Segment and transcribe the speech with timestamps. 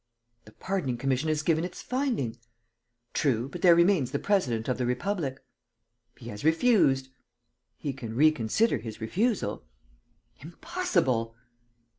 [0.45, 2.39] "The pardoning commission has given its finding...."
[3.13, 5.45] "True, but there remains the president of the Republic."
[6.17, 7.09] "He has refused."
[7.77, 9.63] "He can reconsider his refusal."
[10.39, 11.35] "Impossible!"